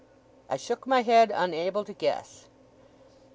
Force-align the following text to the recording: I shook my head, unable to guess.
I 0.49 0.57
shook 0.57 0.87
my 0.87 1.03
head, 1.03 1.31
unable 1.31 1.85
to 1.85 1.93
guess. 1.93 2.47